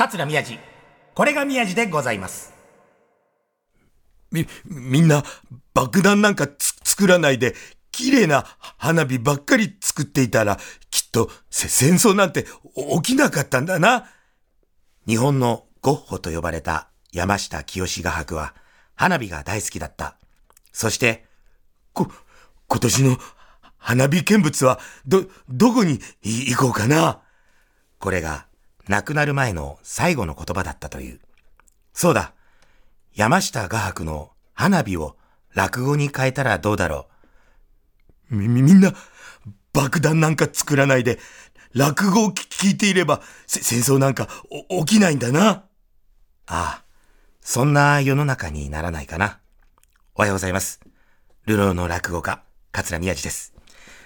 [0.00, 0.58] 桂宮治。
[1.14, 2.54] これが宮治でございます。
[4.32, 5.22] み、みんな、
[5.74, 7.54] 爆弾なんかつ作らないで、
[7.92, 8.46] 綺麗な
[8.78, 10.58] 花火ばっかり作っていたら、
[10.90, 12.46] きっとせ戦争なんて
[13.02, 14.06] 起きなかったんだな。
[15.06, 18.54] 日本のゴッホと呼ばれた山下清画伯は
[18.94, 20.16] 花火が大好きだった。
[20.72, 21.26] そして、
[21.92, 22.10] こ、
[22.68, 23.18] 今年の
[23.76, 27.20] 花火見物は、ど、どこにい行こうかな。
[27.98, 28.46] これが
[28.90, 31.20] 亡くなる前の最後の言葉だったという。
[31.92, 32.32] そうだ。
[33.14, 35.16] 山下画伯の花火を
[35.54, 37.06] 落語に変えたらどうだろ
[38.30, 38.92] み、みみんな、
[39.72, 41.20] 爆弾なんか作らないで、
[41.72, 44.26] 落語を聞いていれば、戦争なんか
[44.68, 45.48] 起きないんだな。
[45.50, 46.82] ああ、
[47.40, 49.38] そんな世の中にならないかな。
[50.16, 50.80] おはようございます。
[51.46, 53.54] ルローの落語家、桂宮治です。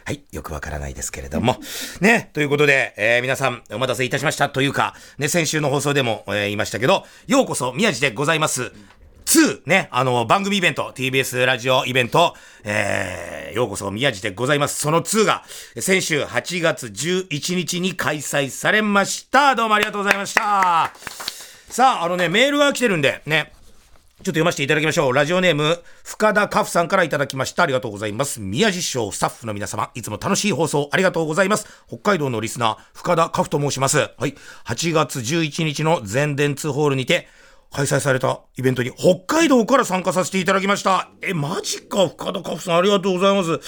[0.06, 1.56] はい、よくわからないですけれども。
[2.02, 4.50] ね、ということで、えー皆さん、お待たせいたしました。
[4.50, 8.72] というか、ね、先週の放送でも、えー言いましたけど、ようこそ宮治でございます。
[9.24, 14.78] 2ね、あの、番組イベント、TBS ラジオイベント、えー、ようこそ宮治でございます。
[14.78, 15.42] その2が、
[15.80, 19.54] 先週8月11日に開催されました。
[19.54, 20.92] どうもありがとうございました。
[21.70, 23.52] さあ、あのね、メールが来てるんで、ね、
[24.24, 25.12] ちょっと読ませていただきましょう。
[25.12, 27.62] ラジオネーム、深田カフさんからいただきました。
[27.62, 28.40] ありがとうございます。
[28.40, 31.66] 宮地師匠、スタッフの皆様、いつも楽しい放送ありがとうございます。
[31.88, 33.98] 北海道のリスナー、深田カフと申します。
[33.98, 34.34] はい。
[34.64, 37.28] 8月11日の全電通ホールにて、
[37.70, 41.10] 開催されたイベントに北海道から参加させていただきました。
[41.20, 43.60] え、マジか深田カフさんありがとうございます。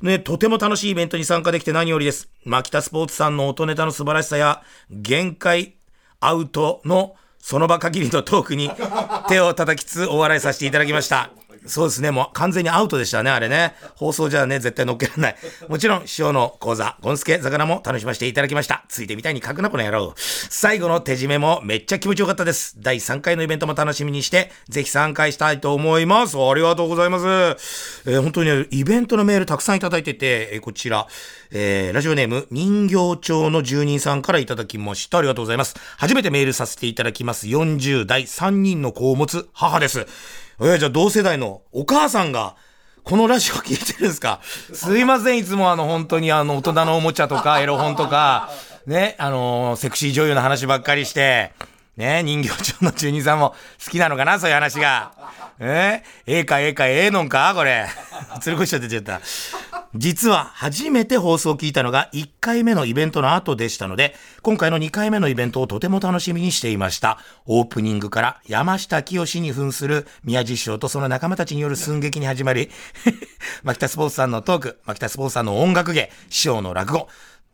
[0.00, 2.28] ね、とても楽しいイベントに参加できて何よりです。
[2.44, 5.74] 牧田スポーツさんの音ネタの素晴らしさや、限界
[6.20, 8.70] アウトのその場限りのトークに
[9.28, 11.43] 手を叩きつつお笑いさせていただきました。
[11.66, 12.10] そうですね。
[12.10, 13.74] もう完全にアウトでしたね、あれね。
[13.96, 15.36] 放送じゃね、絶対乗っけられない。
[15.68, 18.84] もちろん、師匠の講座、ゴンスケ魚も楽しませていただきました。
[18.88, 20.14] ついてみたいに書くな、この野郎。
[20.16, 22.76] 最後の手締めもめっちゃ気持ちよかったです。
[22.78, 26.36] 第3回のイベントも楽しみにして、ぜひ参加したいと思います。
[26.36, 27.24] ありがとうございます。
[28.06, 31.06] えー本当にね、イベントのメールたくさんいただいてて、えーこちら、
[31.50, 35.18] えーラジオネーム、人形町の住人さんからいただきました。
[35.18, 35.74] ありがとうございます。
[35.96, 37.46] 初めてメールさせていただきます。
[37.46, 40.06] 40代3人の子を持つ母です。
[40.60, 42.56] えーじゃあ同世代のお母さんが、
[43.02, 44.40] このラジオ聞いてるんですか？
[44.72, 48.50] すいません、いつもあの、本当にあの、大人のおもちゃとか、エロ本とか、
[48.86, 51.52] ね、あのセクシー女優の話ばっかりして、
[51.96, 55.12] ね、人形町の住人さんも好きなのかなそういう話が。
[55.60, 57.86] えええかええかええのんかこれ。
[58.40, 59.20] 鶴子師匠出ちゃった。
[59.94, 67.18] 実は初めて放送を聞いたのが1回目のイベントの後でしたので、今回の2回目のイベントをとても楽しみにしていました。
[67.46, 72.70] オープニングから山下清に扮する宮地師匠とその仲間たちによる寸劇に始まり、
[73.62, 77.08] 牧田スポーツさんのトーク、牧田スポーツさんの音楽芸、師匠の落語、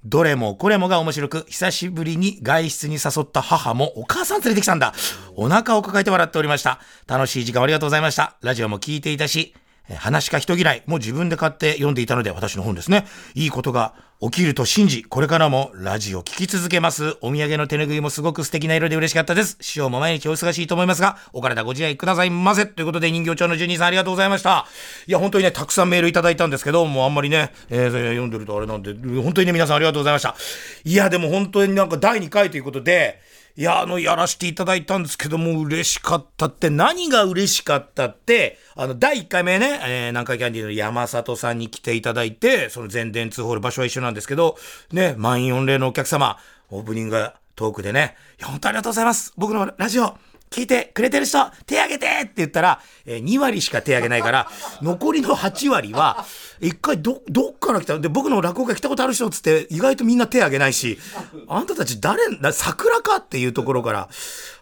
[0.04, 4.94] どれもこれもが面白く、久しぶりに外出に誘った母もお母さん連れてきたんだ。
[5.36, 6.80] お腹を抱えて笑っておりました。
[7.06, 8.36] 楽しい時間ありがとうございました。
[8.40, 9.54] ラジオも聞いていたし、
[9.96, 13.06] 話し家人嫌いも自分で買って読んでいたので、私の本ですね。
[13.34, 17.16] いいことが起きると信じ、これからもラジオ聞き続けます。
[17.22, 19.56] お土産の手拭いもすごく素敵な色で嬉しかったです。
[19.62, 22.66] 師匠も毎日お忙しいと思いますが、お体ご自愛くださいませ。
[22.66, 24.66] ということで、人形町の住人さんありがとうございました。
[25.06, 30.36] いや、本当にね、たくさんメールいただいたんですけど、もうあんまりね、えー読んでるとあれなんで、本当にね、皆さんありがとうございました。
[30.84, 33.22] いや、でも本当になんか第2回ということで、
[33.56, 44.56] いや、あの、やらせていただいたんですけども、嬉しかったって、何が嬉しかったって、あの、第1回目ね、えー、南海キャンディーの山里さんに来ていただいて、その全電通ホール場所は一緒なんですけど、
[44.92, 46.38] ね、満員御礼のお客様、
[46.70, 49.32] オープニングトークでね、いや、本当ありがとうございます。
[49.36, 50.16] 僕のラジオ、
[50.50, 54.48] 聞いてくれてる人、手挙げてって言ったら、えー2割しか手挙げないから、
[54.82, 56.26] 残りの8割は、
[56.60, 57.98] 一回ど、どっから来た？
[58.00, 60.98] で、僕の落語会来たことある人っつって、意外とみんな手挙げないし、
[61.46, 62.20] あんたたち誰、
[62.52, 64.08] 桜かっていうところから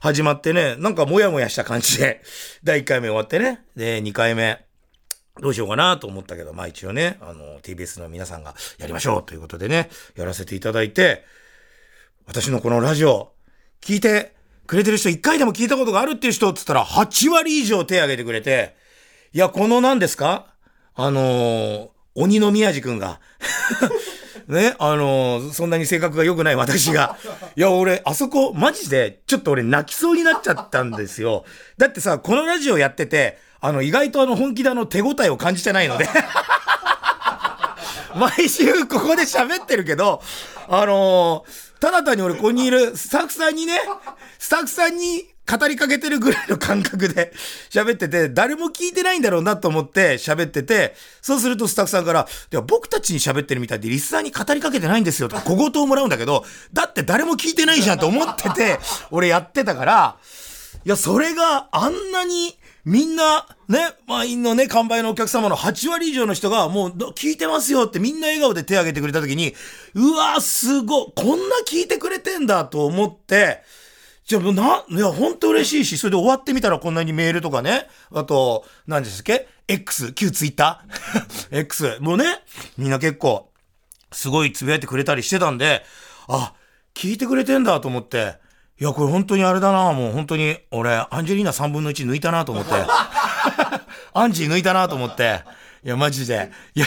[0.00, 2.22] 始まってね、なんかモヤモヤした感じで、
[2.62, 4.62] 第1回目終わってね、で、2回目、
[5.40, 11.24] どうしようかなと思ったけど、まあ一応ね、あの、TBS の皆さんがやりましょうということでね、やらせていただいて、
[12.26, 13.32] 私のこのラジオ、
[13.80, 14.34] 聞いて
[14.68, 18.76] くれてる人、一回でも聞いたことがあるっていう人っつったら、8割以上手挙げてくれて、
[19.32, 20.46] いや、この何ですか？
[20.94, 23.20] あのー鬼の宮治くんが、
[24.48, 27.16] ね、あのーそんなに性格が良くない私が、
[27.56, 31.44] いや、俺、あそこ、マジで、ちょっと俺泣きそうになっちゃったんですよ。
[31.78, 36.06] だってさ、このラジオやってて、あの、意外とあの、本気であの、手応えを感じてないので、
[38.16, 40.22] 毎週ここで喋ってるけど、
[40.68, 43.78] あのーただ単に俺ここにいるスタッフさんにね、
[44.40, 47.32] スタッフさんに語りかけてるぐらいの感覚で
[47.70, 58.80] 喋ってて、誰も聞いてないんだろうなと思って喋ってて、そうするとスタッフさんから、では僕たちに喋ってるみたいでリスナーに語りかけてないんですよとか小言をもらうんだけど、だって誰も聞いてないじゃんと思ってて、
[59.12, 60.16] 俺やってたから、
[60.84, 62.57] いや、それがあんなに、
[62.88, 69.54] みんな、ね、満員のね、完売のお客様の8割以上の人が、もう、聞いてますよってみんな笑顔で手挙げてくれた時に、
[69.92, 73.60] うわすごい、こんな聞いてくれてんだと思って、
[74.24, 82.24] じゃあ、な、いや、ほんと嬉しいし、それで終わってみたらこんなにメールとかね、あと、何でしたっけ ?X、旧ツイッター ?X、もうね、
[82.78, 83.50] みんな結構、
[84.12, 85.82] すごいつぶやいてくれたりしてたんで、
[86.26, 86.54] あ、
[86.94, 88.36] 聞いてくれてんだと思って、
[88.80, 92.70] いや、これ本当にあれだな、もう本当に、俺、アンジェリーナ3分の1抜いたなと思って。
[94.14, 95.42] アンジー抜いたなと思って。
[95.84, 96.52] いや、マジで。
[96.74, 96.86] いや、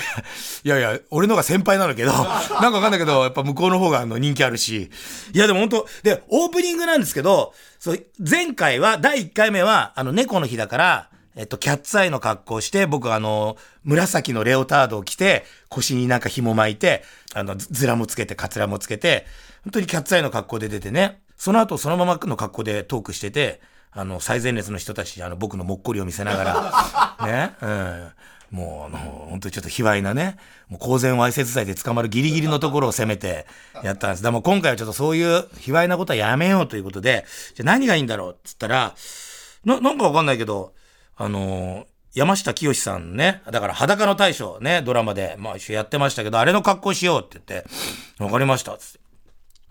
[0.63, 4.89] いやいや、俺のが先輩なのけど、なんかわかんないけど、やっぱ向こうの方があの人気あるし。
[5.33, 17.03] いや、でも本当で、オープニングなんですけど、そう、前回は、第1回目は、あの、猫の日だから、えっと、キャッツアイの格好をして、僕あの、紫のレオタードを着て、腰になんか紐巻いて、
[17.33, 19.25] あの、ずらもつけて、カツラもつけて、
[19.63, 21.21] 本当にキャッツアイの格好で出てね。
[21.41, 26.43] その後そのままの格好でトークしてて、あの、最前列の人たちにあの、僕のもっこりを見せなが
[27.17, 27.55] ら、 ね、
[28.51, 28.55] うん。
[28.55, 30.38] もう、あの、本当にちょっと卑猥なね、
[30.69, 33.47] もう公然わいせつ罪で捕まるギリギリのところを攻めて
[33.81, 34.23] やったんです。
[34.23, 38.93] でも今回はちょっとそういう卑猥なことはやめようということで、じゃ何がいいんだろうっつったら、
[39.65, 40.75] な、なんかわかんないけど、
[41.17, 47.67] あの山下清さんね、だから裸の大将ね、ドラマで、まあ一緒やってましたけど、あれの格好しようって言って、
[48.23, 49.00] わかりましたっつって。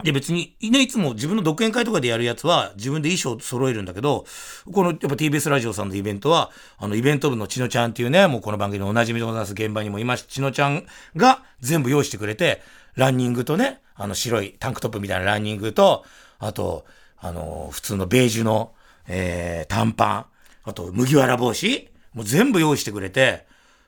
[0.02, 4.24] で、別に、ね、いつも自分の独演会とかでやるやつは自分で衣装揃えるんだけど、
[4.72, 9.52] このやっぱ TBS ラジオさんのイベントは、あのイベント部のちのちゃんっていうね、もうこの番組のおなじみでございます。
[9.52, 10.86] 現場にもいました、ちのちゃん
[11.16, 12.62] が全部用意してくれて、
[12.94, 16.04] ランニングとね、あの白いタンクトップみたいなランニングと、
[16.38, 16.84] あと、
[17.18, 18.72] あの、普通のベージュの、
[19.06, 20.26] えー、短パン、
[20.64, 23.46] あと麦わら帽子、もう全部用意してくれて、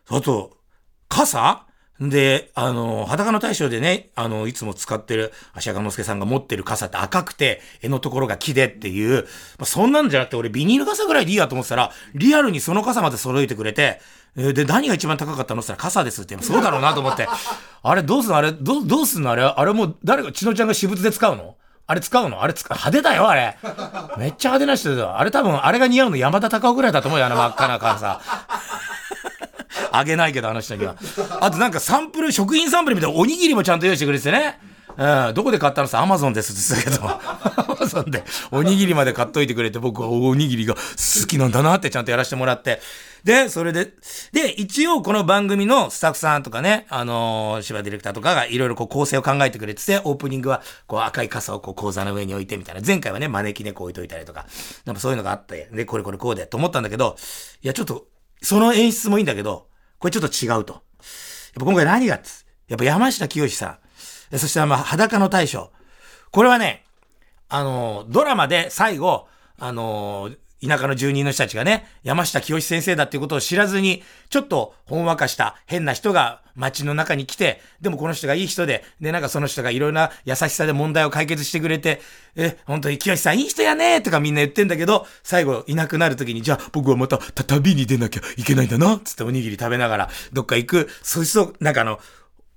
[0.09, 0.57] あと、
[1.09, 1.67] 傘
[2.09, 9.23] で、あの、裸の大将でね、あの、いつも使ってる、足赤之助さんが持ってる傘って赤くて、絵のところが木でっていう、
[9.59, 14.01] まあ、そんなんじゃなくて、俺ビニール傘ぐらいでいいやと思ってたら、リアルにその傘まで揃えてくれて、
[14.35, 17.29] で、何が一番高かったのって言ったら傘ですって、そうだろうなと思って、
[17.83, 18.37] あれどうすんの？
[18.39, 19.31] あれ、どどうすんの？
[19.31, 21.57] あれ、あれもう誰が、ちのちゃんが私物で使うの？
[21.87, 22.43] あれ使うの？
[22.43, 23.59] あれ使う、派手だよ、あれ。
[24.17, 25.19] めっちゃ派手な人だよ。
[25.19, 28.21] あれ多分、あれが似合うの山田隆夫ぐらいだと思うよ、あの真っ赤な傘。
[29.91, 30.97] あげないけど、あの人には。
[31.41, 34.59] あとなんかサンプル、食品サンプルみたいなおにぎりもちゃんと用意してくれてね。
[34.97, 37.09] うん、どこで買ったのさ、アマゾンですって言ったけど、
[37.75, 42.81] アマゾンでおにぎりまで買っといてくれて、僕はおにぎりが好きなんだなってちゃんとやらせてもらって。
[43.25, 43.93] で、それで、
[44.33, 52.81] で、一応この番組のスタッフさんとかね、あのー、芝ディレクターとかがいろいろこう構成を考えてくれてて、オープニングはこう赤い傘をこう講座の上に置いてみたいな。
[52.85, 54.47] 前回はね、招き猫置いといたりとか、
[54.85, 57.17] なんかそういうのがあって、で、これこれこうでと思ったんだけど、
[57.63, 58.07] いや、ちょっと、
[58.43, 59.69] その演出もいいんだけど、
[59.99, 60.75] これちょっと違うと。
[60.75, 60.83] やっ
[61.59, 63.79] ぱ今回何がっつやっぱ山下清さ
[64.33, 64.39] ん。
[64.39, 65.71] そしてまあ裸の大将。
[66.31, 66.85] これはね、
[67.49, 69.29] あの、ドラマで最後、
[69.59, 70.31] あの、
[70.67, 82.01] 田舎の住人の人たちがね、山下清先生だっていうことを知らずに、ちょっとほんわかした変な人が街の中に来て、でもこの人がいい人で、で、なんかその人がいろんな優しさで問題を解決してくれて、
[82.37, 90.89] え、本当に清さんいい人やねとかみんな言ってんだけど、最後いなくなる時に、じゃあ僕はまた旅に出なきゃいけないんだな、つっておにぎり食べながらどっか行く。
[91.03, 91.99] そうすると、なんかあの、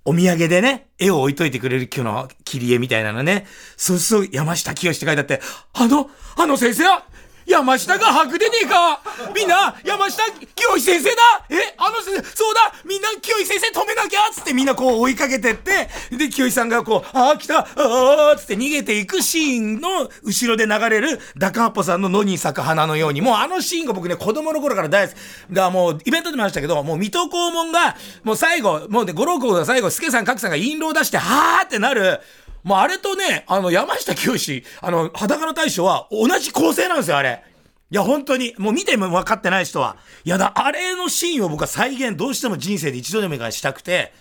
[0.08, 3.48] お土産でね、絵を置いといてくれる今日の切り絵みたいなのね。
[3.76, 5.42] そうすると山下清って書いてあって、
[5.74, 7.06] あの、あの先生は
[7.46, 9.00] 山下が吐くでねえか。
[9.36, 10.24] みんな、山下
[10.56, 11.22] 清先生だ。
[11.50, 12.74] えあの先生、そうだ。
[12.84, 14.32] みんな清先生止めなきゃ。
[14.34, 17.60] つってみんなこう追いかけてって、で、清さんがこう、ああ、来た。
[17.60, 25.18] ああつって逃げていくシーンの後ろで流れるダカッポさんの野に咲く花のように、もうあのシーンが僕ね、子供の頃から大好き。
[25.18, 32.20] だからもう、イベントでもありましたけど、もう水戸黄門が、もう最後、もうね、五郎公が最後、助さん、角さんが印籠出して、はーってなる、
[32.66, 37.44] もうあれとね、あの、山下清、あの、裸の大将は同じ構成なんですよ、あれ。
[37.92, 39.98] いや、本当に、もう見ても分かってない人は。
[40.24, 44.14] いやだ、あれのシーンを僕は再現どうしても人生で一度でもいいからしたくて、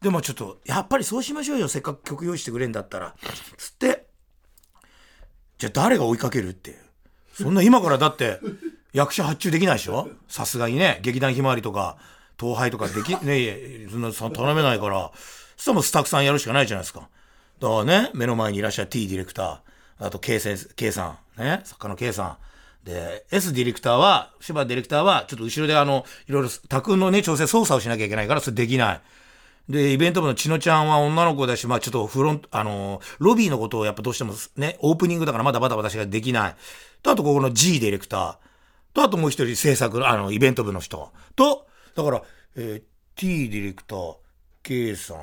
[0.00, 3.16] でもちょっと、やっぱりそうしましょうよ、せっかく曲用意してくれんだったら。
[3.58, 4.06] つって、
[5.58, 6.76] じゃあ誰が追いかけるっていう。
[7.34, 8.38] そんな今からだって、
[8.92, 10.08] 役者発注できないでしょ？
[10.28, 11.96] さすがにね、劇団ひまわりとか、
[12.38, 15.10] 東廃とかでき、ねえそんな、頼めないから、
[15.56, 17.08] そしたらもうスタッフさんやるしかないじゃないですか。
[17.60, 20.40] だからね、目の前にいらっしゃる T ディレクター、あと K、
[20.76, 22.36] K さん、ね、作家の K さん、
[22.84, 29.00] で、S ディレクターは、柴ディレクターは、ちょっと後ろであの、いろいろ、宅のね、調整操作をしなきゃいけないから、それできない。
[29.68, 36.56] で、イベント部のちのちゃんは女の子だし、まあちょっとフロント、あのーロビーのことをやっぱどうしてもね、オープニングだからまだバタバタしかできない。
[37.02, 38.36] と、あとここの G ディレクター。
[38.94, 41.12] と、あともう一人制作、あの、イベント部の人。
[41.36, 42.22] と、だから、
[42.56, 42.82] えー
[43.16, 44.16] T ディレクター、
[44.62, 45.14] K さ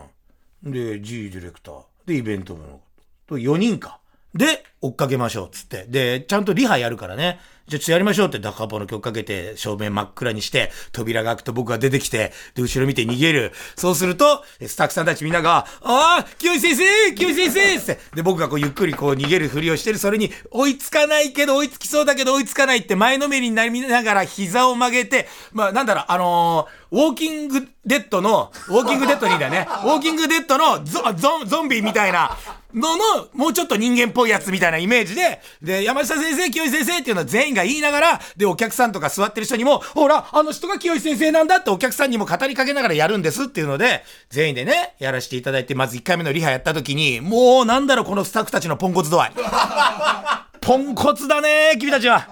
[0.63, 2.79] ん、で、G ディレクター、で、イベント部の
[3.27, 3.99] と4人か。
[4.33, 5.85] で、追っかけましょう、つって。
[5.87, 7.39] で、ちゃんとリハやるからね。
[7.67, 13.51] じゃあ、ちょっとやりましょうって、ダカポの曲かけて、正面真っ暗にして、扉が開くと僕が出てきて、で、後ろ見て逃げる。
[13.75, 17.99] そうすると、スタッフさんたちみんなが、ああ清井先生清井先生って。
[18.15, 19.97] で、僕がこう、ゆっくりこう、逃げるふりをしてる。
[19.97, 32.37] それに、追いつかないけど、追いつきそうだけど、追いつかないって、前のめりになりながら、膝を曲げて、まあ、なんだろう、あのーウォーキングデッドの、ウォーキングデッドにだね、ウォーキングデッドのゾゾンゾンビみたいな
[32.73, 49.31] のの、もうちょっと人間っぽいやつみたいなイメージで、で、山下先生、清井先生っていうのは全員が言いながら、で、お客さんとか座ってる人にも、ほら、あの人が清井先生なんだってお客さんにも語りかけながらやるんですっていうので、全員でね、やらせていただいて、まず1回目のリハやった時に、もうなんだろう、このスタッフたちのポンコツ度合い。
[50.59, 52.27] ポンコツだね君たちは。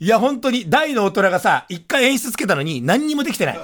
[0.00, 3.58] いや、本当に、大の大人がさ、一回演出つけたのに、何にもできてない。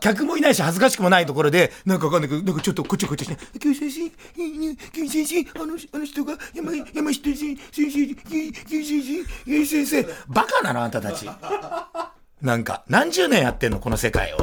[0.00, 4.10] 客もいないし、恥ずかしくもないところで、なんかわかんないけど、なんかちょっとこっちこっちして、教師先生、
[4.90, 11.28] 教師先生、あの、あの人が、山、山下先生、先生、教師先生、先生、バカなの、あんたたち。
[12.42, 14.38] なんか、何十年やってんの、この世界を。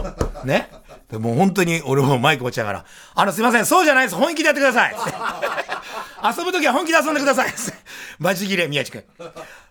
[0.46, 0.70] ね。
[1.10, 2.86] でもう本当に、俺もマイク持ちながら、
[3.16, 4.16] あの、すいません、そうじゃないです。
[4.16, 4.96] 本気でやってください。
[6.38, 7.54] 遊ぶときは本気で遊んでください。
[8.20, 9.04] マジギレ、宮地君。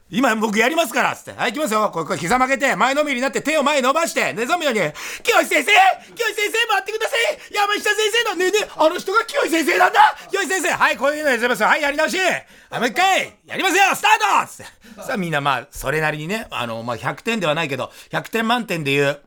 [0.08, 1.32] 今僕やりますからつって。
[1.32, 1.90] はい、行きますよ。
[1.92, 4.80] こ、こ膝曲げて、前のめりになって手を前伸ばして、ね、ゾンビように、
[5.24, 5.72] 清井先生
[6.14, 11.68] 清井先生待ってください山下先生のねね、あの人が清井先生なんだ清井先生はい、こういうのやりますよ。
[11.68, 12.24] はい、やり直しは
[12.78, 15.02] い、もう一回やりますよスタートつって。
[15.02, 19.20] さあみんなまあ、それなりにね、あの、まあ、100点ではないけど、100点満点で言う、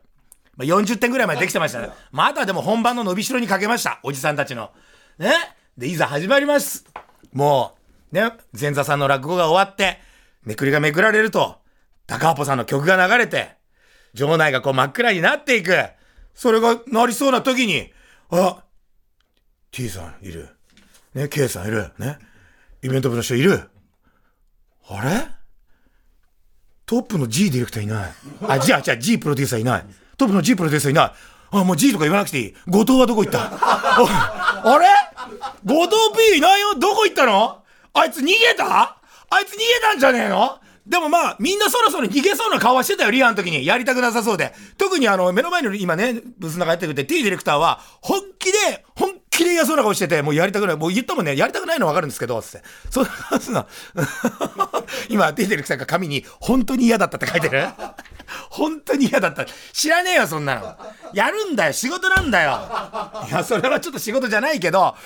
[0.56, 1.90] まあ、40点ぐらいまでできてましたね。
[2.10, 4.00] まあ、あとはでも本番の伸びしろにかけました。
[4.02, 4.70] おじさんたちの。
[5.18, 5.30] ね
[5.76, 6.86] で、いざ始まります。
[7.34, 7.74] も
[8.12, 10.00] う、ね、前座さんの落語が終わって、
[10.44, 11.60] めくりがめくられると、
[12.06, 13.56] 高ハポさんの曲が流れて、
[14.14, 15.76] 場内がこう真っ暗になっていく。
[16.34, 17.92] それがなりそうな時に、
[18.30, 18.62] あ、
[19.70, 20.48] T さんいる。
[21.14, 21.92] ね、K さんいる。
[21.98, 22.18] ね。
[22.82, 23.68] イベント部の人いる。
[24.88, 25.26] あれ？
[26.86, 28.12] トップの G ディレクターいない。
[28.48, 29.84] あ、じゃあ、じゃあ G プロデューサーいない。
[30.16, 31.12] トップの G プロデューサーいない。
[31.52, 32.54] あ、もう G とか言わなくていい。
[32.66, 33.50] 後藤はどこ行った？
[33.52, 34.86] あれ？
[35.64, 35.96] 後藤
[36.32, 37.62] P いないよどこ行ったの？
[37.92, 38.99] あいつ逃げた？
[39.30, 40.58] あいつ逃げたんじゃねえの？
[40.86, 43.64] でもまあ、みんなそろそろ逃げそうな顔してたよ、リハの時に。
[43.64, 44.52] やりたくなさそうで。
[44.76, 50.76] 特にあの、目の前に今ね、ブースの中やってくれて、T ディレクターは、本気で、本気で嫌そうな顔してて、もうやりたくない。
[50.76, 52.66] もう言ったもんね、やりたくないの分かるんですけど、つって。
[52.90, 53.66] そんな、そんな、
[55.08, 57.68] 今、T ディレクターが紙に、本当に嫌だったって書いてる
[58.50, 59.46] 本当に嫌だった。
[59.72, 60.76] 知らねえよ、そんなの。
[61.12, 62.58] やるんだよ、仕事なんだよ。
[63.28, 64.96] いや、それはちょっと仕事じゃないけど、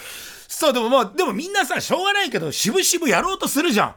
[0.49, 3.95] そう、でももう、でもみんなさ、しょうがないけど、渋々やろうとするじゃん。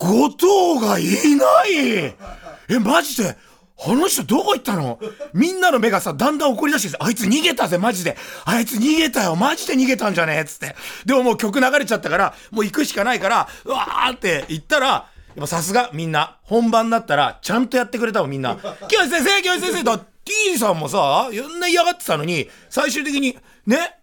[0.00, 1.04] 後藤がい
[1.36, 2.14] ない？
[2.68, 3.36] え、マジで？
[3.82, 4.98] あの人どこ行ったの？
[5.32, 8.16] みんなの目がさ、だんだん怒り出してきて、あいつ逃げたぜ、マジで。
[8.44, 10.74] あいつ逃げたよ、マジで逃げたんじゃねえつって。
[11.04, 18.56] でももう曲流れちゃったから、もう行くしかないから、うわーって言ったら、やっぱさすがみんな、本番になったら、ちゃんとやってくれたもんみんな。
[18.88, 23.99] 清井先生、清井先生と、T さんもさ、いんな嫌がってたのに、最終的に、ね、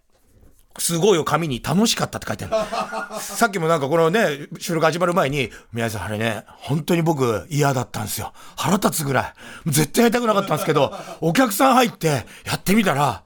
[0.77, 3.19] すごいよ、紙に楽しかったって書いてある。
[3.19, 8.33] さっきもなんかこのね、収録始まる前に、宮井さんあれね、本当に僕嫌だったんですよ。
[8.55, 9.33] 腹立つぐら
[9.67, 9.71] い。
[9.71, 13.23] 絶対やりたくなかったんですけど、お客さん入ってやってみたら、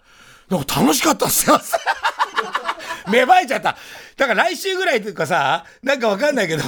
[0.50, 1.60] なんか楽しかったっすよ。
[3.10, 3.77] 芽生えちゃった。
[4.17, 6.63] だから来週ぐらいというかさ、なんかわかんないけど、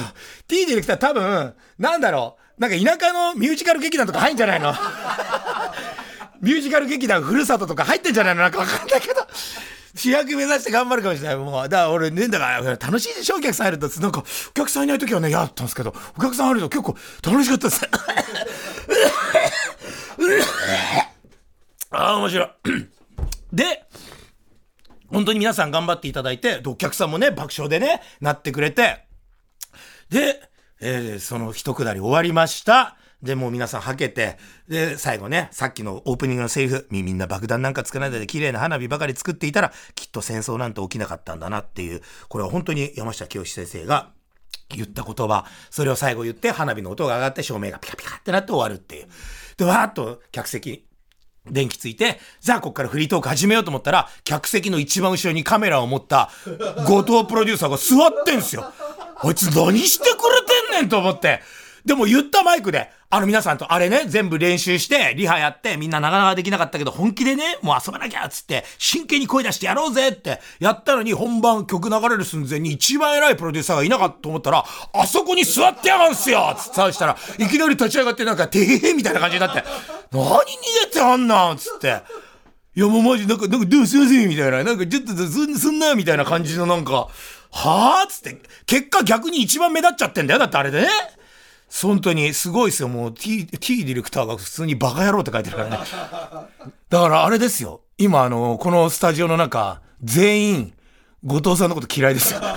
[0.48, 4.74] T ディレクター多分、なんだろう、なんか田舎のミュージカル劇団とか入んじゃないの
[6.40, 9.26] ミュージカル劇団ふるさととか入ってんじゃないのなんかわかんないけど。
[9.94, 11.36] 主役目指して頑張るかもしれない。
[11.36, 14.00] もう、だから俺ね、だから楽しいでしょお客さん入ると。
[14.00, 17.86] なんか、お客さんいない時はね、嫌だったんですけど、お客さん入ると結構楽しかったです。
[21.90, 22.48] ああ、面白い。
[23.56, 23.84] で、
[25.08, 29.06] 本当に皆さん頑張っていただいて、お客さんもね、爆笑でね、なってくれて、
[30.10, 30.42] で、
[30.80, 32.96] えーその一くだり終わりました。
[33.24, 34.36] で、もう皆さんはけて、
[34.68, 44.10] で、最後ね、さっきのオープニングのセリフ、みんな爆弾なんか作らないで綺麗な花火ばかり作っていたら、きっと戦争なんて起きなかったんだなっていう、これは本当に山下清先生が
[44.68, 49.08] 言った言葉、それを最後言って、花火の音が上がって照明がピカピカってなって終わるっていう。
[49.56, 50.86] で、わーっと客席、
[51.50, 56.30] 電気ついて、じゃあこっからフリートーク始めようと思ったら、客席の一番後ろにカメラを持った
[56.86, 58.70] 後藤プロデューサーが座ってんすよ。
[59.16, 60.42] あいつ何してくれ
[60.76, 61.40] てんねんと思って。
[61.84, 74.64] でも言ったマイクで、あの皆さんとあれね、全部練習して、リハやって、みんななかなかできなかったけど、本気でね、もう遊ばなきゃっつって、真剣に声出してやろうぜってやったのに、本番曲流れる寸前に一番偉いプロデューサーがいなかったと思ったら、
[74.94, 79.62] あそこに座ってやがんすよつってさしたら、いきなり立ち上がってなんか、てへへみたいな感じになって、
[80.10, 80.36] 何逃
[80.86, 82.02] げてあんなんつって。
[82.76, 84.64] いやもうマジなんか、なんか、どうすいませんみたいな。
[84.64, 87.08] なんかちょっとすすんなよみたいな感じのなんか、
[87.52, 90.40] はぁつって、結果逆に一番目立っちゃってんだよ。
[90.40, 90.88] だってあれでね。
[91.82, 92.88] 本当にすごいですよ。
[92.88, 95.78] もう T, T ディレクターが普通にバカ野郎って書いてるからね。
[96.88, 97.80] だからあれですよ。
[97.98, 100.72] 今あの、このスタジオの中、全員、
[101.24, 102.40] 後藤さんのこと嫌いですよ。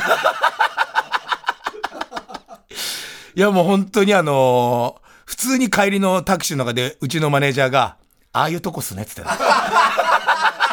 [3.36, 7.98] いやもう本当にあの普通に帰りのタクシーの中でうちのマネージャーが、
[8.34, 10.67] ああいうとこっすねって言ってた。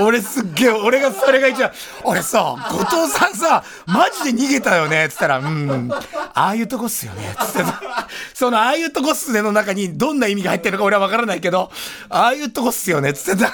[0.00, 1.72] 俺すっげえ、俺がそれが一番、
[2.04, 7.72] 俺さ、後藤さんさ、マジで逃げたよねっつったら、うん、ああいうとこっすよねっつって
[8.34, 11.70] そのああいうとこっすねの中にどんな意味が入ってるのか俺はわからないけど、
[12.08, 13.52] ああいうとこっすよねっつってた。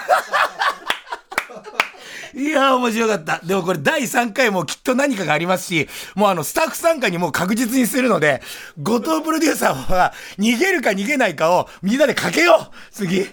[2.36, 3.40] いや面白かった。
[3.44, 8.42] でもこれ第3回もきっと何かがありますし、もうあのスタッフ参加にもう確実にするので、
[8.82, 13.28] 後藤プロデューサーは逃げるか逃げないかをみんなでかけよう次。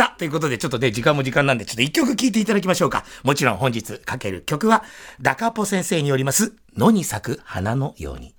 [0.00, 3.04] さあ、ということで、ちょっとね、時間も時間なんで、ちょっと一曲聴いていただきましょうか。
[3.22, 4.82] もちろん本日かける曲は、
[5.20, 8.34] ダカポ先生によります、野に咲く花のように。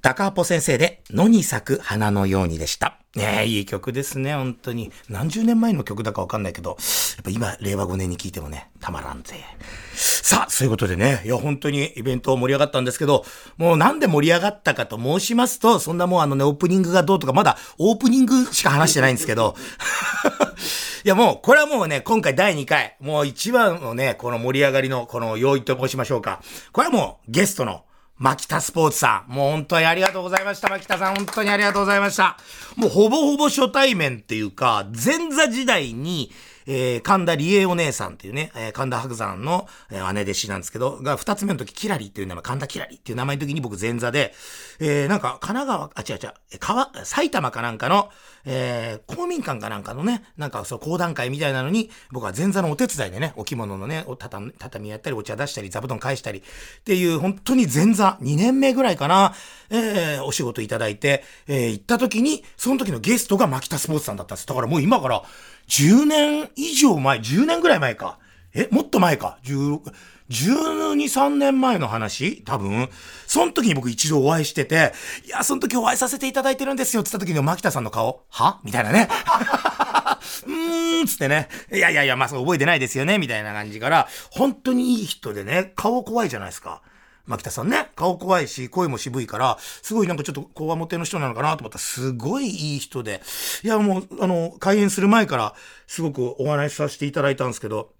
[0.00, 3.01] ダカポ先生で、野に咲く花のようにでした。
[3.14, 4.90] ねえ、いい曲ですね、本当に。
[5.10, 6.74] 何十年前の曲だかわかんないけど、や
[7.20, 9.34] っぱ今、令和5年に聴いてもね、たまらんぜ。
[9.94, 13.26] さあ、そういうことでね、いや、本当にイベント盛り上がったんですけど、
[13.58, 19.56] もうなんで盛り上がったかと申しますと、そんなもうあのね、オープニングがどうとか、まだオープニングしか話してないんですけど、
[21.04, 26.40] いやもう、これはもうね、今回第2回、もう一番のね、この盛り上がりの、この要因と申しましょうか。
[26.72, 27.84] これはもう、ゲストの、
[28.18, 29.32] 牧田スポーツさん。
[29.32, 30.68] もう本当にありがとうございました。
[30.68, 32.36] 牧田さん、本当にありがとうございました。
[32.76, 36.30] もうほぼほぼ初対面っていうか、前座時代に、
[36.66, 44.34] えー、神田理恵お姉さんっていうね、えー、神田伯山の、えー、姉弟子なんですけど、が二つ目の時、キラリっていう名前、神田キラリっていう名前の時に僕前座で、
[44.80, 48.10] えー、なんか神奈川、あ、違う違う、川、埼玉かなんかの、
[48.44, 56.42] えー、公民館かなんかのね、なんかそう、講談会みたいなのに、僕は前座のお手伝いでね、お着物のね、お畳、畳やったり、お茶出したり、座布団返したり、っ
[56.84, 59.34] ていう、本当に前座、2年目ぐらいかな、
[59.70, 64.46] えー、お仕事いただいて、えー、行った時に、その時のゲストが牧田スポーツさんだったんです。
[64.46, 65.22] だからもう今から、
[65.72, 68.18] 10年以上前、10年ぐらい前か。
[68.54, 69.38] え、もっと前か。
[69.44, 69.80] 16、
[70.28, 72.42] 12、3年前の話？
[72.44, 72.90] 多分。
[73.26, 74.92] その時に僕一度お会いしてて、
[75.24, 78.60] いや、その時お会いさせていただいてるんですよって言った時に牧田さんの顔、は？
[78.64, 79.08] みたいなね。
[80.46, 81.48] うーん、つってね。
[81.72, 86.82] いやいやいや、まあそう覚えてないですよね、みたいな感じから、本当にいい人でね、顔怖いじゃないですか。
[87.26, 93.22] 牧田さんね、顔怖いし、声も渋いから、すごいなんかちょっとこわもての人なのかなと思ったら、すごいいい人で、
[93.62, 95.54] いやもう、あの、開演する前から、
[95.86, 97.92] すごくお話しさせていただいたんですけど、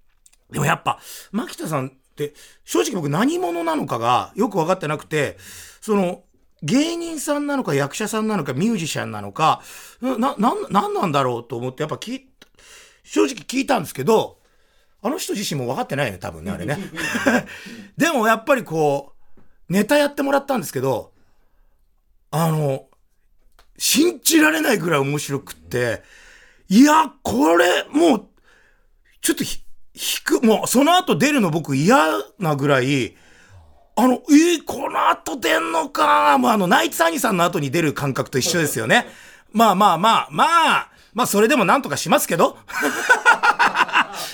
[0.50, 0.98] でもやっぱ、
[1.30, 5.36] 牧田さんって、正直僕何者なのかがよく分かってなくて、
[5.80, 6.22] その、
[6.62, 9.62] 芸人さんなのか役者さんなのかミュージシャンなのか、
[10.00, 12.28] な、な、なんなんだろうと思って、やっぱ聞い、
[13.04, 14.38] 正直聞いたんですけど、
[15.04, 16.78] あの人自身も分かってないよね、多分ね、あれね。
[17.98, 19.11] でもやっぱりこう、
[19.72, 21.12] ネタやってもらったんですけど、
[22.30, 22.84] あの、
[23.78, 26.02] 信じられないぐらい面白くって、
[26.68, 28.26] いや、これ、もう、
[29.22, 31.96] ちょっとひ、引く、もう、その後出るの僕嫌
[32.38, 33.16] なぐらい、
[33.96, 39.06] あの、えー、この後出んのかまあ、あの、ナイツ兄さんの後に出る感覚と一緒ですよね。
[39.52, 40.44] まあまあまあ、ま
[40.80, 42.58] あ、まあ、それでもなんとかしますけど。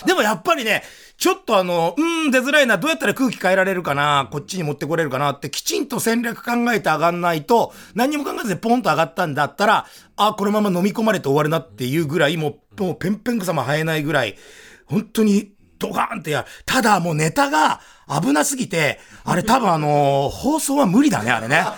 [0.05, 0.83] でもやっぱりね、
[1.17, 9.85] ちょっとあの、うん、出づらいな、どうやったら空気変えられるかな、こっちに持ってこれるかなって、きちんと戦略考えて上がんないと、何にも考えずにポンと上がったんだったら、
[10.15, 14.37] あ、このまま飲み込まれて終わるなっていうぐらい、もう、もうペンペン草も生えないぐらい、
[14.85, 16.47] 本当にドカーンってやる。
[16.65, 17.79] ただもうネタが
[18.21, 21.63] 危なすぎて、あれ多分あのー、放送は無理だね、あれね。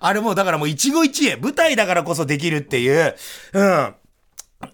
[0.00, 3.16] あれもうだからもう一期一会、舞台だからこそできるっていう。
[3.52, 3.94] うん。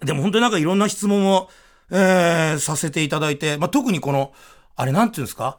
[0.03, 1.49] でも本当になんかいろんな質問を、
[1.93, 4.33] えー、させていただいて、まあ、特にこの、
[4.75, 5.57] あれなんていうんですか？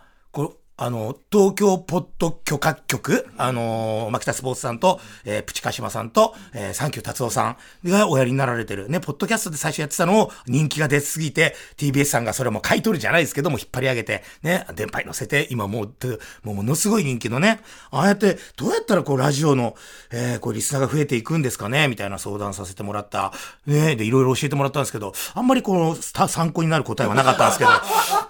[0.77, 8.89] あの、東京ポッド許可局、あのー、牧田スポーツさんと、えー、プチカシマさんと、えー、サンキュー達夫さんがおやりになられてる。
[8.89, 15.95] ね、ポッドキャストで最初やってたのを人気が出すぎて、TBS さんがそれも買い取るじゃないですけども、引っ張り上げて、ね、電波に乗せて、今もう、
[16.43, 17.61] もうものすごい人気のね、
[17.93, 19.77] ああやって、どうやったらこう、ラジオの、
[20.11, 23.33] えー、こう、リスナーが増えていくんですかねみたいな相談させてもらった。
[23.65, 27.65] ね、で、いろいろ教えてもらったんですけど、あんまりこの、参考になる答えはなかったんですけ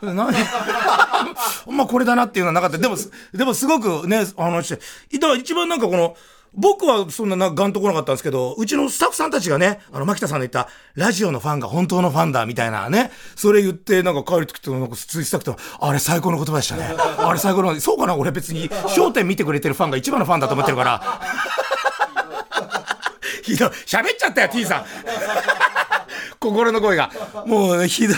[0.03, 0.29] ど、 な
[1.67, 2.79] まあ、これだなってっていうのはなかった。
[2.79, 2.97] でも、
[3.33, 6.17] でもすごくね、話して、だから一番なんかこの、
[6.57, 16.95] 僕はそんななガンと来なかったんですけど、うちのスタッフさんたちがね、あの、牧田さんの言った、ラジオのファンが本当のファンだ、みたいなね、それ言って、なんか帰るときと、なんかついしたくて、あれ最高の言葉でしたね。
[17.19, 21.03] あれ最高の、そうかな俺別に、焦点見てくれてるファンが一番のファンだと思ってるから。
[23.43, 23.69] ひどい。
[23.69, 24.85] 喋っちゃったよ、T さん。
[26.39, 27.11] 心の声が。
[27.47, 28.17] もう、ひどい。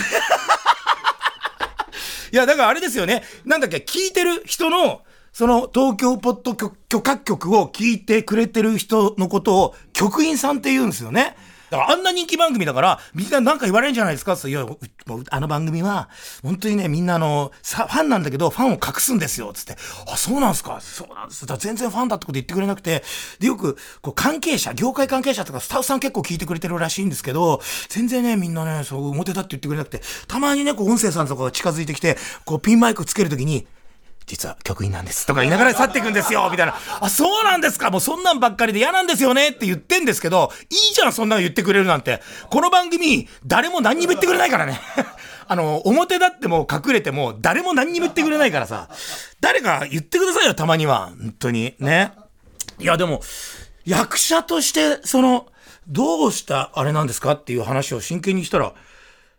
[2.37, 3.23] いや、だからあれですよね。
[3.47, 5.01] なんだっけ、聞いてる人の、
[5.33, 11.35] その東京ポッド許可局を聞いてくれてる人のことを局員さんって言うんですよね。
[11.71, 14.37] だからあんな人気番組だから、みんななんか言われるんじゃないですか？
[14.47, 14.65] いや、
[15.31, 16.09] あの番組は、
[16.43, 19.77] 本当にね、みんなあの、ファンなんだけど、ファンを隠すんですよ、つって。
[20.07, 20.81] あ、そうなんすか？
[20.81, 21.47] そうなんです。
[21.47, 23.03] だ全然ファンだってこと言ってくれなくて、
[23.41, 33.67] で、よく、こう、関係者、業界関係者とかスタッフさん結構聞いてくれてるらしいんですけど、全然ね、みんなね、そう、表だって言ってくれなくて、たまにね、こう、音声さんとかが近づいてきて、こう、ピンマイクつけるときに、
[34.27, 35.25] 実は局員なんです。
[35.25, 36.75] とか言いながら去っていくんですよみたいな。
[37.01, 42.21] あ、そうなんですかもうそんなんばっかりで嫌なんですよねって言ってんですけど、いいじゃん、そんなの言ってくれるなんて。
[42.51, 44.81] この番組、誰も何にも言ってくれないからね。
[45.47, 48.89] あの、表だっても隠れても、誰も何にも言ってくれないからさ。
[49.41, 51.13] 誰か言ってくださいよ、たまには。
[51.21, 51.77] 本当に。
[51.79, 52.13] ね。
[52.81, 53.23] いや、でも、
[53.85, 55.47] 役者として、その、
[55.87, 58.75] どうしたあれなんですかっていう話を真剣にしたら、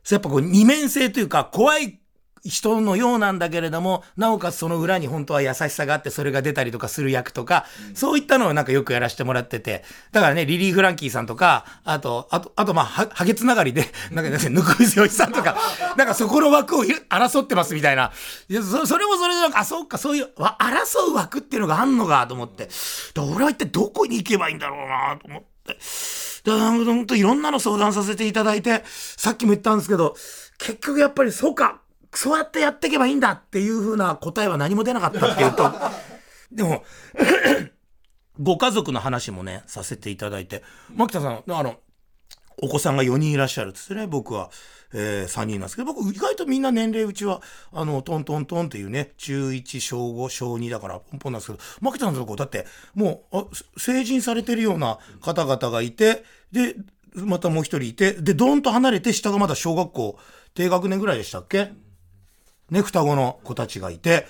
[0.10, 2.00] やっぱこう二面性というか、怖い
[2.50, 15.58] 人のようなんだけれども、なおかつその裏に本当は優しさがあって、それが出たりとかする役とか、そういったのをなんかよくやらせてもらってて、だからね、リリー・フランキーさんとか、あと、あと、あとまあ、は、ハゲつながりで、 なんかね、ぬくみずよしさんとか、
[15.98, 18.12] なんかそこの枠を争ってますみたいな。
[18.50, 22.70] いや、そそれもそれでなんか、あ、そうか、そういう、争う枠っていうのがあんのかと思って。
[23.18, 25.78] 俺は一体どこに行けばいいんだろうなと思って。
[26.46, 30.16] だから、本当いろんなの相談させていただいて、さっきも言ったんですけど、
[30.58, 31.82] 結局やっぱりそうか、
[32.14, 35.72] そうやってやっていけばいいんだっていう風な答えは何も出なかったっていうと、
[36.52, 36.84] でも、
[38.40, 41.80] ご家族の話もね、させていただいて、牧田さん、あの、
[42.62, 44.50] お子さんが4人いらっしゃるっつってね、僕は、
[44.94, 47.42] えー、3人なんですけど、僕意外とみんな年齢うちは、
[47.72, 52.66] あの、トントントンっていうね、中1、小5、小2だからポンポンなんですけど、牧田さんのとこだって、
[52.96, 53.46] もう、あ
[53.78, 56.76] 成人されてるような方々がいて、で、
[57.16, 60.20] またもう一人いて、で、どーんと離れて、下がまだ小学校、
[60.54, 61.72] 低学年ぐらいでしたっけ？
[62.70, 64.28] ね、双子の子たちがいて、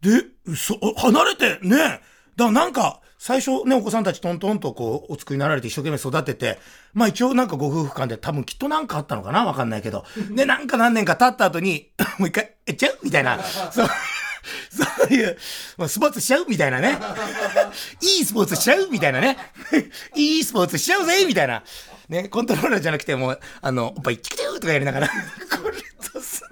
[0.00, 0.24] で、
[0.56, 2.00] そ、離れて、ね、だか
[2.36, 6.58] らなんか、最初ね、お子さんたちトントンとこう、お作りになられて一生懸命育てて、
[6.92, 10.04] まあ一応なんかご夫婦間で多分きっとなんかあったのかなわかんないけど。
[10.32, 12.98] で、なんか何年か経った後に、 もう一回、えっちゃう？
[13.02, 13.42] みたいな。
[13.72, 13.88] そう。
[14.68, 15.38] そういう、
[15.78, 16.44] まあ、スポーツしちゃう？
[16.46, 16.98] みたいなね。
[18.02, 18.90] いいスポーツしちゃう？
[18.90, 19.38] みたいなね。
[20.14, 21.24] いいスポーツしちゃうぜ？
[21.24, 21.62] みたいな。
[22.10, 25.14] ね、コントローラーじゃなくてもう、あの、おっぱいチキチューとかやりながら、こ
[25.70, 25.78] れ
[26.12, 26.42] とす、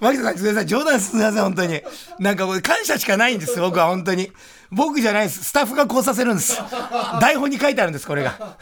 [0.00, 0.66] 牧田さん、すみません。
[0.66, 1.82] 冗談すみません、本当に。
[2.18, 4.32] なんか、感謝しかないんです、僕は、本当に。
[4.70, 5.44] 僕じゃないです。
[5.44, 6.58] スタッフがこうさせるんです。
[7.20, 8.56] 台本に書いてあるんです、これが。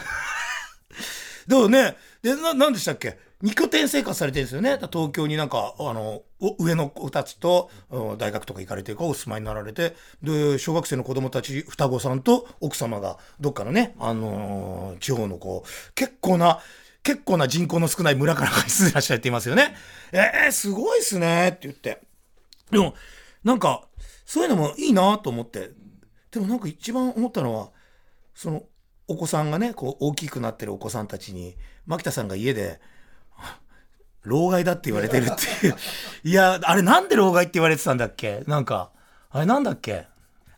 [1.46, 3.18] でもね、で、な、なんでしたっけ？
[3.40, 4.78] 二拠点生活されてるんですよね。
[4.92, 6.22] 東京になんか、あの、
[6.58, 7.70] 上の子たちと、
[8.18, 16.58] 大学とか行かれてるかお住まいになられて、で、小学生の子供たち、双子さんと奥様が、どっかのね、あのー、地方のこう、結構な、
[17.08, 19.74] 結構な人口の少ない村から住んでらっしゃっていますよね。
[20.12, 22.02] えー、すごいっすねって言って。
[22.70, 22.92] でも、
[23.42, 23.88] なんか、
[24.26, 25.70] そういうのもいいなと思って。
[26.30, 27.70] でもなんか一番思ったのは、
[28.34, 28.64] その、
[29.06, 32.78] お子さんがね、こう、大きくなってるお子さんたちに、牧田さんが家で、
[34.24, 35.76] 老害だって言われてるっていう。
[36.24, 38.44] いや、あれなんで老害って言われてたんだっけ？
[38.46, 38.90] なんか、
[39.30, 40.06] あれなんだっけ？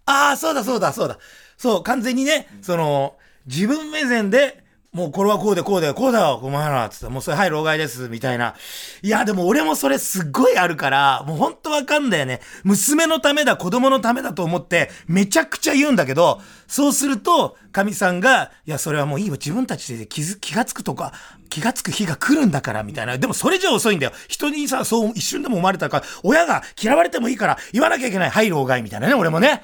[0.04, 1.20] ああ、そうだそうだそうだ。
[1.56, 4.59] そう、完全にね、その、自分目線で
[4.92, 8.56] もうこれはこうでこうでこうだよ、お前ら、つって、もうそれ、はい、老害です、みたいな。
[9.02, 12.40] いや、でも俺もそれすっごいあるから、もうほんとわかんだよね。
[12.64, 21.12] 娘のためだ、子供のためだと思って、めちゃくちゃ言うんだけど、そうすると、神さんが、いや、それはもういいわ、自分たちで気づ、気がつくとか、
[21.50, 23.16] 気がつく日が来るんだから、みたいな。
[23.16, 24.12] でもそれじゃ遅いんだよ。
[24.26, 28.30] 人にさ、そう一瞬でも生まれたから、親が嫌われてもいいから、言わなきゃいけない。
[28.30, 29.62] はい、老害、みたいなね、俺もね。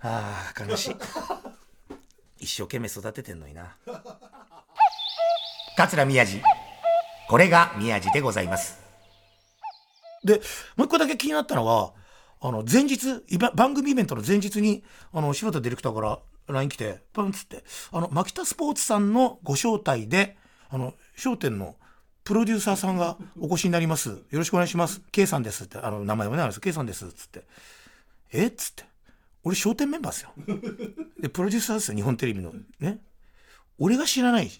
[0.00, 0.96] ああ、悲しい。
[2.38, 3.76] 一生懸命育ててんのにな。
[5.76, 6.42] 桂宮治。
[7.28, 8.78] これが宮治でございます。
[10.24, 10.40] で、
[10.76, 11.92] もう一個だけ気になったのは、
[12.40, 13.22] あの、前日、
[13.54, 16.18] 番組イベントの前日に、あの、柴田ディレクターから
[16.48, 20.36] LINE 来て、パンつって、あの、牧田スポーツさんのご招待で、
[20.68, 21.76] あの、商店の
[22.24, 24.10] プロデューサーさんがお越しになります。
[24.10, 25.00] よろしくお願いします。
[25.12, 27.10] K さんですって、あの、名前はね、あるんです K さんです。
[27.12, 27.44] つって。
[28.32, 28.84] えっつって。
[29.46, 30.32] 俺、商店メンバーですよ。
[31.22, 32.52] で、プロデューサーですよ、日本テレビの。
[32.80, 32.98] ね。
[33.78, 34.50] 俺が知らない。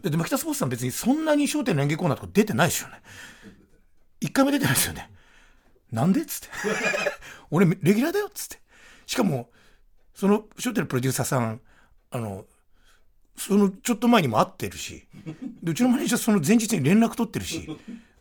[0.00, 3.02] で、牧田スポーツさん別にそんなに商店の演芸コーナーとか出てないですよね。
[4.18, 5.10] 一回も出てないですよね。
[5.92, 6.48] なんでっつって。
[7.50, 8.62] 俺、レギュラーだよっつって。
[9.04, 9.50] しかも、
[10.14, 11.60] その、商店のプロデューサーさん、
[12.10, 12.46] あの、
[13.36, 15.06] そのちょっと前にも会ってるし、
[15.62, 17.68] でうちのマネージャーその前日に連絡取ってるし、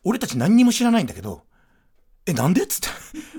[0.04, 1.44] 俺たち何にも知らないんだけど、
[2.26, 2.64] え、なんで？
[2.64, 2.88] っつって。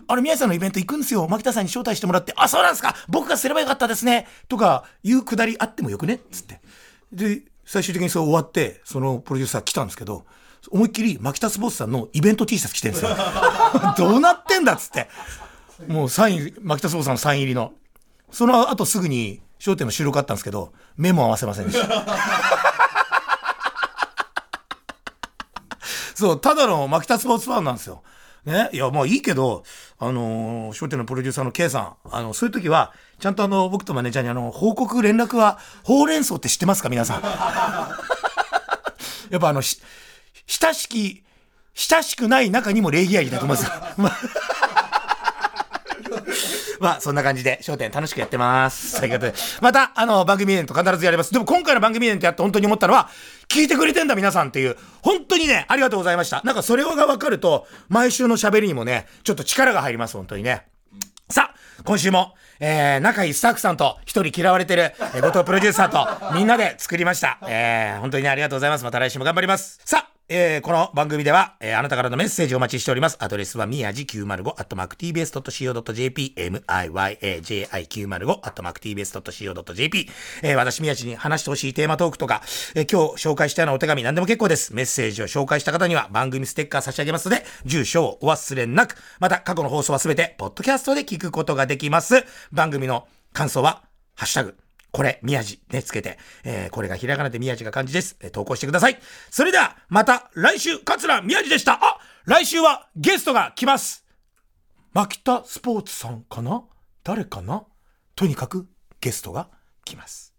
[0.08, 1.28] あれ、宮治さんのイベント行くんですよ。
[1.28, 4.26] 牧田さんに招待してもらって、あ、そうなんですか僕がすればよかったですね。
[4.48, 6.14] とか、いうくだりあってもよくね？
[6.14, 6.60] っつって。
[7.12, 10.24] で、最終的にそう終わって、そのプロデューサー来たんですけど、
[10.70, 13.16] 思いっきり牧田スポーツさんのイベント T シャツ着てるんですよ。
[13.96, 14.74] どうなってんだ？
[14.74, 15.08] っつって。
[15.86, 17.72] もうサイン、牧田スポーツさんのサイン入りの。
[18.32, 22.04] その後すぐに、商店の収録あったんですけど、目も合わせませんでした。
[26.14, 28.02] そう、ただの牧田スポーツファンなんですよ。
[28.44, 28.70] ね？
[28.72, 29.62] いや、まあいいけど、
[29.98, 36.88] あのー、商店のプロデューサーの K さん、あの、そういう時は、ちゃんとあの、僕とマネージャーにあの、報告連絡は、ほうれん草って知ってますか？
[36.88, 37.22] 皆さん。
[39.30, 39.80] やっぱあの、し
[40.46, 41.22] 親しき、
[41.74, 43.70] 親しくない中にも礼儀ありだと思います。
[46.80, 48.98] まあ、そんな感じで、商店楽しくやってます。
[48.98, 51.30] ということで、また、あの、番組イベント必ずやります。
[51.30, 53.10] でも今回の番組イベントやって本当に思ったのは、
[53.50, 56.40] 聞いてくれてんだ皆さんっていう、本当にね、ありがとうございました。
[56.44, 60.66] なんかそれが分かると、毎週の喋りにもね、ちょっと力が入ります、本当にね。
[61.28, 67.38] さあ、今週も、えー、仲いいスタッフさんと、一人嫌われてる、えー、後藤プロデューサーと、みんなで作りました。
[67.48, 68.84] えー、本当にね、ありがとうございます。
[68.84, 69.80] また来週も頑張ります。
[69.84, 73.16] さあ、えー、この番組では、えー、あなたからのメッセージをお待ちしております。
[73.18, 80.08] アドレスは、みやじ905、アットマーク tbs.co.jp、miyaji905、アットマーク tbs.co.jp、
[80.42, 82.42] えー、私、みやじに話してほしいテーマトークとか、
[82.76, 84.72] えー、今日紹介したようなお手紙、何でも結構です。
[84.72, 92.24] メッセージを紹介した方には、番組ステッカー差し上げますので、住所をお忘れなく、また、過去の放送はすべて、ポッドキャストで聞くことができます。
[92.52, 93.82] 番組の感想は、
[94.14, 94.56] ハッシュタグ、
[94.92, 98.16] これ、宮地ね、つけて、えー、これがひらがなで宮地が漢字です。
[98.20, 98.98] えー、投稿してください。
[99.30, 101.74] それでは、また来週、桂宮地でした。
[101.74, 104.04] あ来週はゲストが来ます。
[104.92, 106.64] 牧田スポーツさんかな？
[107.04, 107.64] 誰かな？
[108.16, 108.68] とにかく
[109.00, 109.48] ゲストが
[109.84, 110.29] 来ます。